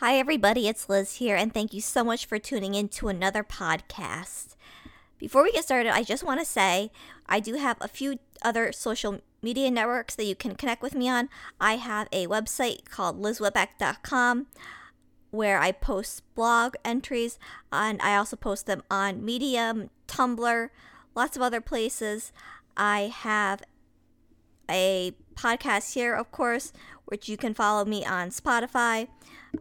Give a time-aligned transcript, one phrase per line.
[0.00, 3.42] Hi, everybody, it's Liz here, and thank you so much for tuning in to another
[3.42, 4.54] podcast.
[5.18, 6.92] Before we get started, I just want to say
[7.26, 11.08] I do have a few other social media networks that you can connect with me
[11.08, 11.28] on.
[11.60, 14.46] I have a website called lizwebbeck.com
[15.32, 17.40] where I post blog entries,
[17.72, 20.68] and I also post them on Medium, Tumblr,
[21.16, 22.32] lots of other places.
[22.76, 23.62] I have
[24.70, 26.72] a podcast here, of course,
[27.06, 29.08] which you can follow me on Spotify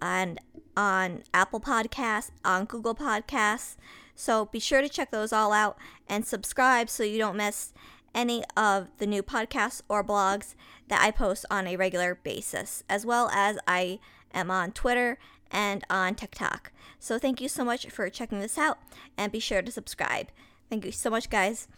[0.00, 0.38] and
[0.76, 3.76] on Apple Podcasts, on Google Podcasts.
[4.14, 5.76] So be sure to check those all out
[6.08, 7.72] and subscribe so you don't miss
[8.14, 10.54] any of the new podcasts or blogs
[10.88, 13.98] that I post on a regular basis, as well as I
[14.32, 15.18] am on Twitter
[15.50, 16.72] and on TikTok.
[16.98, 18.78] So thank you so much for checking this out
[19.16, 20.28] and be sure to subscribe.
[20.70, 21.68] Thank you so much, guys.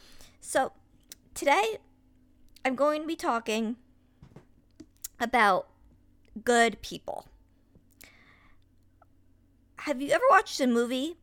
[0.41, 0.73] So
[1.35, 1.79] today
[2.65, 3.77] I'm going to be talking
[5.19, 5.69] about
[6.45, 7.27] good people.
[9.87, 11.15] Have you ever watched a movie?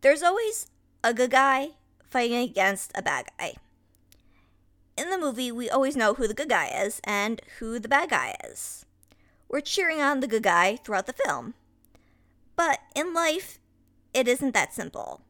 [0.00, 0.66] There's always
[1.04, 1.68] a good guy
[2.02, 3.54] fighting against a bad guy.
[4.98, 8.10] In the movie, we always know who the good guy is and who the bad
[8.10, 8.84] guy is.
[9.48, 11.54] We're cheering on the good guy throughout the film.
[12.56, 13.60] But in life,
[14.12, 15.20] it isn't that simple.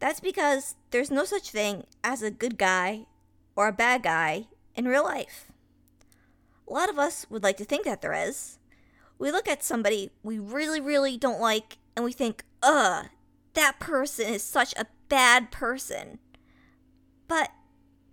[0.00, 3.06] That's because there's no such thing as a good guy
[3.56, 5.50] or a bad guy in real life.
[6.68, 8.58] A lot of us would like to think that there is.
[9.18, 13.06] We look at somebody we really, really don't like and we think, ugh,
[13.54, 16.18] that person is such a bad person.
[17.28, 17.50] But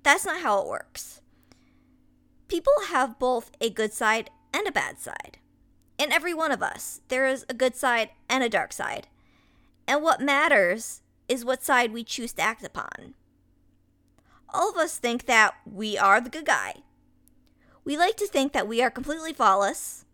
[0.03, 1.21] that's not how it works.
[2.47, 5.37] People have both a good side and a bad side.
[5.97, 9.07] In every one of us, there is a good side and a dark side.
[9.87, 13.15] And what matters is what side we choose to act upon.
[14.49, 16.75] All of us think that we are the good guy.
[17.83, 20.05] We like to think that we are completely flawless,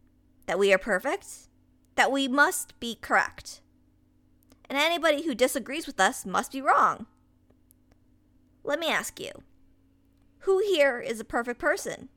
[0.47, 1.49] that we are perfect,
[1.95, 3.61] that we must be correct.
[4.69, 7.05] And anybody who disagrees with us must be wrong.
[8.63, 9.31] Let me ask you
[10.39, 12.09] who here is a perfect person?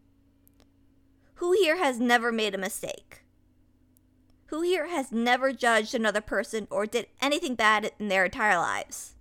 [1.35, 3.25] Who here has never made a mistake?
[4.47, 9.15] Who here has never judged another person or did anything bad in their entire lives?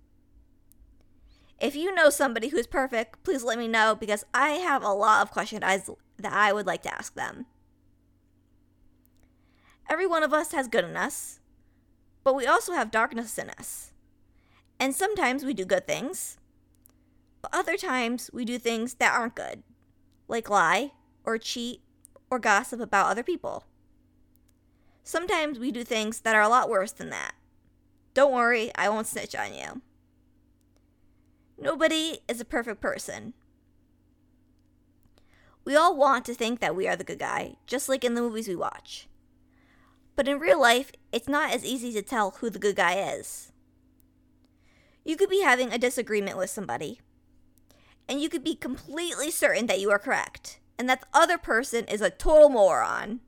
[1.60, 5.22] If you know somebody who's perfect, please let me know because I have a lot
[5.22, 7.46] of questions that I would like to ask them.
[9.88, 11.40] Every one of us has good in us,
[12.22, 13.92] but we also have darkness in us.
[14.78, 16.38] And sometimes we do good things,
[17.42, 19.62] but other times we do things that aren't good,
[20.28, 20.92] like lie,
[21.24, 21.82] or cheat,
[22.30, 23.64] or gossip about other people.
[25.02, 27.32] Sometimes we do things that are a lot worse than that.
[28.14, 29.82] Don't worry, I won't snitch on you.
[31.58, 33.34] Nobody is a perfect person.
[35.64, 38.22] We all want to think that we are the good guy, just like in the
[38.22, 39.08] movies we watch.
[40.20, 43.52] But in real life, it's not as easy to tell who the good guy is.
[45.02, 47.00] You could be having a disagreement with somebody,
[48.06, 51.86] and you could be completely certain that you are correct, and that the other person
[51.86, 53.20] is a total moron.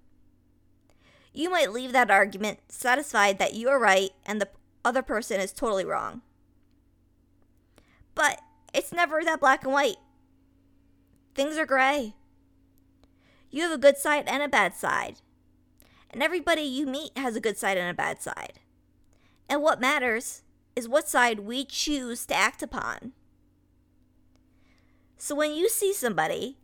[1.32, 4.50] You might leave that argument satisfied that you are right and the
[4.84, 6.20] other person is totally wrong.
[8.14, 8.38] But
[8.74, 9.96] it's never that black and white.
[11.34, 12.16] Things are gray.
[13.50, 15.22] You have a good side and a bad side.
[16.12, 18.60] And everybody you meet has a good side and a bad side.
[19.48, 20.42] And what matters
[20.76, 23.12] is what side we choose to act upon.
[25.16, 26.58] So when you see somebody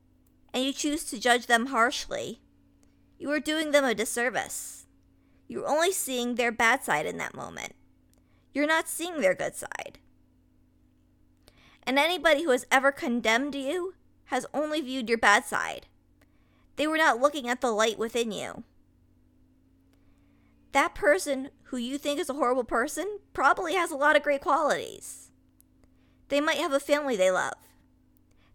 [0.52, 2.40] and you choose to judge them harshly,
[3.18, 4.86] you are doing them a disservice.
[5.46, 7.74] You're only seeing their bad side in that moment.
[8.52, 9.98] You're not seeing their good side.
[11.84, 13.94] And anybody who has ever condemned you
[14.26, 15.86] has only viewed your bad side.
[16.76, 18.64] They were not looking at the light within you.
[20.72, 24.40] That person who you think is a horrible person probably has a lot of great
[24.40, 25.30] qualities.
[26.28, 27.54] They might have a family they love.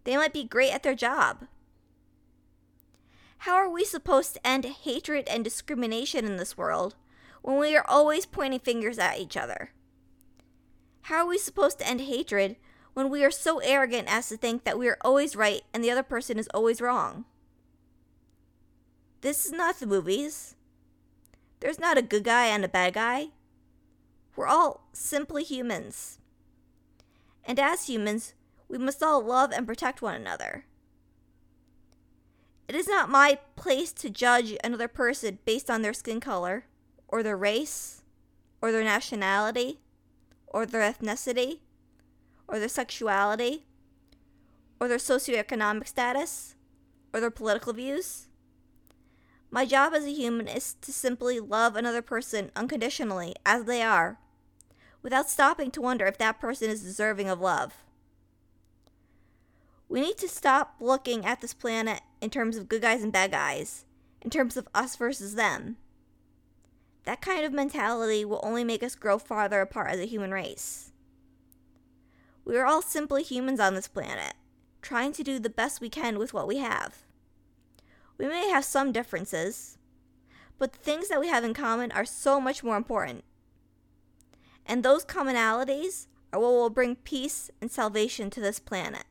[0.04, 1.48] They might be great at their job.
[3.40, 6.96] How are we supposed to end hatred and discrimination in this world
[7.42, 9.72] when we are always pointing fingers at each other?
[11.04, 12.56] How are we supposed to end hatred
[12.94, 15.92] when we are so arrogant as to think that we are always right and the
[15.92, 17.26] other person is always wrong.
[19.22, 20.56] This is not the movies.
[21.64, 23.28] There's not a good guy and a bad guy.
[24.36, 26.20] We're all simply humans.
[27.46, 28.34] And as humans,
[28.68, 30.66] we must all love and protect one another.
[32.68, 36.66] It is not my place to judge another person based on their skin color,
[37.08, 38.02] or their race,
[38.62, 39.80] or their nationality,
[40.48, 41.60] or their ethnicity
[42.46, 43.66] or their sexuality,
[44.82, 46.56] or their socioeconomic status,
[47.14, 48.28] or their political views.
[49.54, 54.18] My job as a human is to simply love another person unconditionally as they are,
[55.04, 57.76] without stopping to wonder if that person is deserving of love.
[59.88, 63.30] We need to stop looking at this planet in terms of good guys and bad
[63.30, 63.86] guys,
[64.24, 65.78] in terms of us versus them.
[67.04, 70.94] That kind of mentality will only make us grow farther apart as a human race.
[72.44, 74.34] We are all simply humans on this planet,
[74.82, 77.04] trying to do the best we can with what we have.
[78.18, 79.78] We may have some differences,
[80.58, 83.24] but the things that we have in common are so much more important.
[84.66, 89.06] And those commonalities are what will bring peace and salvation to this planet.